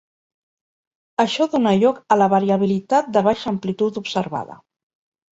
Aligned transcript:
Això 1.23 1.45
dóna 1.51 1.73
lloc 1.83 1.99
a 2.15 2.17
la 2.21 2.27
variabilitat 2.33 3.11
de 3.17 3.23
baixa 3.27 3.51
amplitud 3.53 4.01
observada. 4.03 4.57